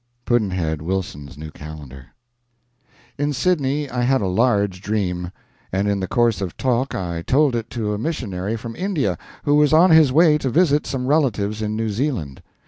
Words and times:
Pudd'nhead 0.25 0.81
Wilson's 0.81 1.37
New 1.37 1.51
Calendar. 1.51 2.07
In 3.19 3.33
Sydney 3.33 3.87
I 3.87 4.01
had 4.01 4.19
a 4.19 4.25
large 4.25 4.81
dream, 4.81 5.29
and 5.71 5.87
in 5.87 5.99
the 5.99 6.07
course 6.07 6.41
of 6.41 6.57
talk 6.57 6.95
I 6.95 7.21
told 7.21 7.55
it 7.55 7.69
to 7.69 7.93
a 7.93 7.99
missionary 7.99 8.55
from 8.57 8.75
India 8.75 9.15
who 9.43 9.53
was 9.53 9.73
on 9.73 9.91
his 9.91 10.11
way 10.11 10.39
to 10.39 10.49
visit 10.49 10.87
some 10.87 11.05
relatives 11.05 11.61
in 11.61 11.75
New 11.75 11.89
Zealand. 11.91 12.41